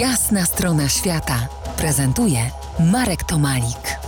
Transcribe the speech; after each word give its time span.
Jasna 0.00 0.44
strona 0.44 0.88
świata 0.88 1.48
prezentuje 1.78 2.38
Marek 2.92 3.24
Tomalik. 3.24 3.98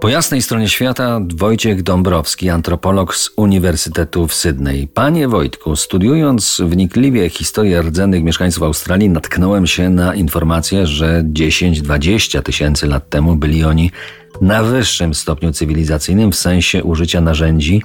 Po 0.00 0.08
jasnej 0.08 0.42
stronie 0.42 0.68
świata 0.68 1.20
Wojciech 1.36 1.82
Dąbrowski, 1.82 2.48
antropolog 2.48 3.16
z 3.16 3.30
Uniwersytetu 3.36 4.26
w 4.26 4.34
Sydney. 4.34 4.88
Panie 4.88 5.28
Wojtku, 5.28 5.76
studiując 5.76 6.60
wnikliwie 6.64 7.30
historię 7.30 7.82
rdzennych 7.82 8.22
mieszkańców 8.22 8.62
Australii, 8.62 9.10
natknąłem 9.10 9.66
się 9.66 9.90
na 9.90 10.14
informację, 10.14 10.86
że 10.86 11.24
10-20 11.32 12.42
tysięcy 12.42 12.86
lat 12.86 13.08
temu 13.08 13.36
byli 13.36 13.64
oni 13.64 13.90
na 14.40 14.62
wyższym 14.62 15.14
stopniu 15.14 15.52
cywilizacyjnym 15.52 16.32
w 16.32 16.36
sensie 16.36 16.84
użycia 16.84 17.20
narzędzi 17.20 17.82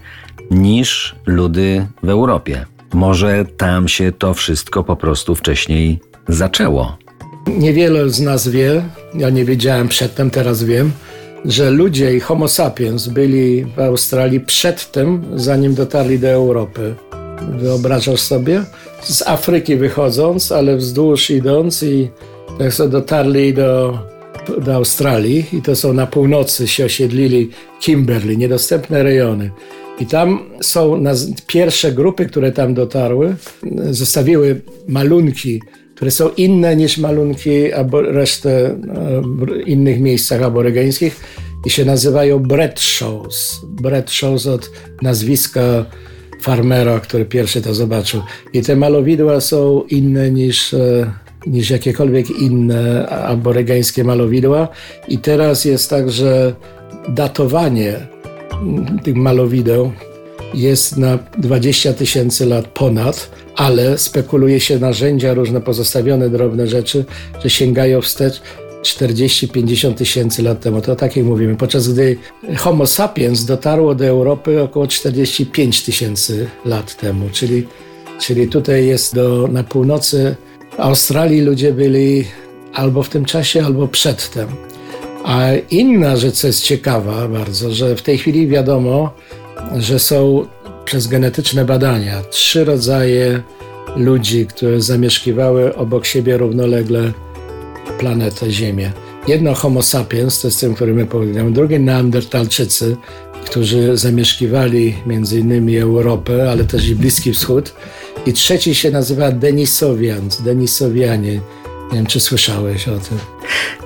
niż 0.52 1.16
ludy 1.26 1.88
w 2.04 2.10
Europie. 2.10 2.75
Może 2.96 3.46
tam 3.58 3.88
się 3.88 4.12
to 4.12 4.34
wszystko 4.34 4.84
po 4.84 4.96
prostu 4.96 5.36
wcześniej 5.36 6.00
zaczęło. 6.28 6.98
Niewiele 7.48 8.10
z 8.10 8.22
nas 8.22 8.48
wie, 8.48 8.84
ja 9.14 9.30
nie 9.30 9.46
wiedziałem 9.46 9.88
przedtem, 9.88 10.30
teraz 10.30 10.64
wiem, 10.64 10.92
że 11.46 11.72
ludzie 11.72 12.16
i 12.16 12.20
Homo 12.20 12.48
sapiens 12.48 13.08
byli 13.08 13.66
w 13.66 13.80
Australii 13.80 14.40
przed 14.40 14.92
tym, 14.92 15.26
zanim 15.36 15.76
dotarli 15.76 16.20
do 16.20 16.28
Europy. 16.28 16.96
Wyobrażasz 17.50 18.22
sobie? 18.22 18.64
Z 19.02 19.28
Afryki 19.28 19.76
wychodząc, 19.76 20.52
ale 20.52 20.76
wzdłuż 20.76 21.30
idąc 21.30 21.84
i 21.84 22.10
tak 22.60 22.74
sobie 22.74 22.90
dotarli 22.90 23.54
do, 23.54 24.00
do 24.62 24.76
Australii 24.76 25.46
i 25.54 25.62
to 25.62 25.76
są 25.76 25.94
na 25.94 26.08
północy 26.08 26.68
się 26.68 26.86
osiedlili 26.86 27.50
Kimberley, 27.80 28.38
niedostępne 28.38 29.04
rejony. 29.04 29.52
I 30.00 30.06
tam 30.06 30.40
są 30.62 31.04
pierwsze 31.48 31.92
grupy, 31.92 32.26
które 32.26 32.52
tam 32.52 32.74
dotarły, 32.74 33.36
zostawiły 33.92 34.62
malunki, 34.88 35.62
które 35.96 36.12
są 36.12 36.30
inne 36.30 36.76
niż 36.76 36.98
malunki 36.98 37.74
albo 37.74 38.02
resztę 38.02 38.52
e, 38.52 39.62
innych 39.66 40.00
miejscach 40.00 40.42
aborygeńskich 40.42 41.20
i 41.66 41.70
się 41.70 41.86
nazywają 41.86 42.40
bread 42.40 42.80
shows. 42.80 43.62
Bread 43.68 44.12
shows 44.12 44.48
od 44.48 44.72
nazwiska 45.02 45.86
farmera, 46.42 47.00
który 47.00 47.26
pierwszy 47.26 47.62
to 47.62 47.74
zobaczył. 47.74 48.22
I 48.54 48.62
te 48.62 48.76
malowidła 48.76 49.42
są 49.42 49.84
inne 49.90 50.32
niż, 50.32 50.74
e, 50.74 51.12
niż 51.48 51.70
jakiekolwiek 51.70 52.30
inne 52.30 53.08
aborygeńskie 53.08 54.04
malowidła. 54.04 54.68
I 55.08 55.18
teraz 55.18 55.66
jest 55.66 55.90
tak, 55.90 56.12
że 56.12 56.56
datowanie 57.10 58.08
tych 59.04 59.16
malowideł 59.16 59.92
jest 60.54 60.98
na 60.98 61.20
20 61.38 61.94
tysięcy 61.94 62.46
lat 62.46 62.68
ponad, 62.68 63.30
ale 63.56 63.98
spekuluje 63.98 64.60
się 64.60 64.80
narzędzia, 64.80 65.34
różne 65.34 65.62
pozostawione 65.62 66.30
drobne 66.30 66.68
rzeczy, 66.68 67.06
że 67.44 67.50
sięgają 67.50 68.02
wstecz 68.02 68.42
40-50 68.84 69.94
tysięcy 69.94 70.44
lat 70.44 70.62
temu. 70.62 70.82
To 70.82 70.96
tak 70.96 71.16
jak 71.16 71.26
mówimy. 71.26 71.56
Podczas 71.56 71.88
gdy 71.88 72.18
Homo 72.58 72.88
sapiens 72.88 73.46
dotarło 73.46 73.96
do 73.96 74.06
Europy 74.06 74.62
około 74.62 74.88
45 74.88 75.84
tysięcy 75.84 76.48
lat 76.66 76.98
temu, 76.98 77.30
czyli, 77.32 77.68
czyli 78.20 78.48
tutaj 78.48 78.86
jest 78.86 79.16
do, 79.16 79.48
na 79.48 79.64
północy 79.64 80.36
Australii 80.78 81.42
ludzie 81.42 81.74
byli 81.74 82.26
albo 82.74 83.04
w 83.04 83.10
tym 83.10 83.26
czasie, 83.26 83.66
albo 83.66 83.88
przedtem. 83.88 84.48
A 85.26 85.48
inna 85.72 86.18
rzecz, 86.18 86.44
jest 86.44 86.64
ciekawa 86.64 87.28
bardzo, 87.28 87.72
że 87.72 87.96
w 87.96 88.02
tej 88.02 88.18
chwili 88.18 88.48
wiadomo, 88.48 89.14
że 89.78 90.00
są 90.00 90.46
przez 90.86 91.08
genetyczne 91.08 91.66
badania 91.66 92.22
trzy 92.22 92.66
rodzaje 92.66 93.42
ludzi, 93.96 94.46
które 94.46 94.82
zamieszkiwały 94.82 95.76
obok 95.76 96.06
siebie 96.06 96.38
równolegle 96.38 97.12
planetę 98.00 98.52
Ziemię. 98.52 98.92
Jedno 99.28 99.54
Homo 99.54 99.82
sapiens, 99.82 100.42
to 100.42 100.48
jest 100.48 100.62
ten, 100.62 100.76
który 100.76 100.94
my 100.94 101.06
powiedziałem, 101.06 101.54
drugie 101.54 101.80
Neandertalczycy, 101.80 102.98
którzy 103.46 103.98
zamieszkiwali 103.98 104.96
między 105.06 105.40
innymi 105.40 105.78
Europę, 105.78 106.52
ale 106.52 106.64
też 106.64 106.88
i 106.88 106.96
Bliski 106.96 107.34
Wschód. 107.34 107.74
I 108.26 108.34
trzeci 108.34 108.76
się 108.76 108.92
nazywa 108.92 109.32
Denisowians, 109.32 110.42
Denisowianie. 110.42 111.40
Nie 111.92 111.98
wiem, 111.98 112.06
czy 112.06 112.20
słyszałeś 112.20 112.88
o 112.88 113.00
tym. 113.00 113.18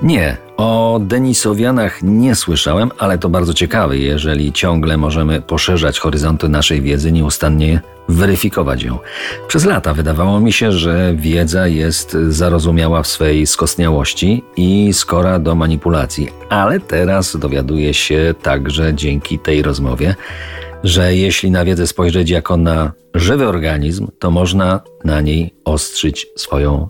Nie, 0.01 0.37
o 0.57 0.99
Denisowianach 1.03 2.03
nie 2.03 2.35
słyszałem, 2.35 2.91
ale 2.97 3.17
to 3.17 3.29
bardzo 3.29 3.53
ciekawe, 3.53 3.97
jeżeli 3.97 4.53
ciągle 4.53 4.97
możemy 4.97 5.41
poszerzać 5.41 5.99
horyzonty 5.99 6.49
naszej 6.49 6.81
wiedzy, 6.81 7.11
nieustannie 7.11 7.81
weryfikować 8.09 8.83
ją. 8.83 8.97
Przez 9.47 9.65
lata 9.65 9.93
wydawało 9.93 10.39
mi 10.39 10.51
się, 10.53 10.71
że 10.71 11.13
wiedza 11.15 11.67
jest 11.67 12.17
zarozumiała 12.29 13.03
w 13.03 13.07
swej 13.07 13.47
skostniałości 13.47 14.43
i 14.57 14.93
skora 14.93 15.39
do 15.39 15.55
manipulacji, 15.55 16.29
ale 16.49 16.79
teraz 16.79 17.37
dowiaduję 17.37 17.93
się 17.93 18.35
także 18.41 18.93
dzięki 18.93 19.39
tej 19.39 19.61
rozmowie, 19.61 20.15
że 20.83 21.15
jeśli 21.15 21.51
na 21.51 21.65
wiedzę 21.65 21.87
spojrzeć 21.87 22.29
jako 22.29 22.57
na 22.57 22.91
żywy 23.13 23.47
organizm, 23.47 24.07
to 24.19 24.31
można 24.31 24.81
na 25.03 25.21
niej 25.21 25.53
ostrzyć 25.65 26.27
swoją 26.35 26.89